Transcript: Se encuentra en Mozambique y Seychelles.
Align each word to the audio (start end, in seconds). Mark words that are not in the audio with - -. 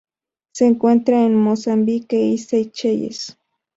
Se 0.51 0.65
encuentra 0.65 1.23
en 1.23 1.35
Mozambique 1.35 2.17
y 2.19 2.39
Seychelles. 2.39 3.37